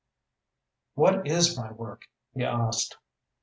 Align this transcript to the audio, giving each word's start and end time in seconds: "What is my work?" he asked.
"What 0.95 1.27
is 1.27 1.55
my 1.55 1.71
work?" 1.71 2.07
he 2.33 2.43
asked. 2.43 2.97